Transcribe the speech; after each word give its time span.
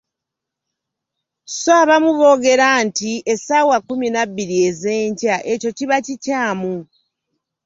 So 1.61 1.71
abamu 1.81 2.11
boogera 2.19 2.67
nti 2.85 3.11
"essaawa 3.33 3.75
kkumi 3.81 4.07
na 4.11 4.23
bbiri 4.29 4.57
ez'enkya", 4.69 5.35
ekyo 5.53 5.69
kikyamu. 5.77 6.73